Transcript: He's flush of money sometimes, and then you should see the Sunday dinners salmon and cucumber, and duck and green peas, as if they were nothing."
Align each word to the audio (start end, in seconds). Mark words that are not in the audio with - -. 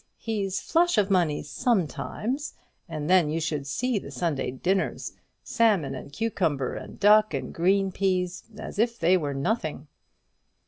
He's 0.17 0.59
flush 0.59 0.97
of 0.97 1.11
money 1.11 1.43
sometimes, 1.43 2.55
and 2.89 3.07
then 3.07 3.29
you 3.29 3.39
should 3.39 3.67
see 3.67 3.99
the 3.99 4.09
Sunday 4.09 4.49
dinners 4.49 5.13
salmon 5.43 5.93
and 5.93 6.11
cucumber, 6.11 6.73
and 6.73 6.99
duck 6.99 7.35
and 7.35 7.53
green 7.53 7.91
peas, 7.91 8.45
as 8.57 8.79
if 8.79 8.97
they 8.97 9.15
were 9.15 9.35
nothing." 9.35 9.87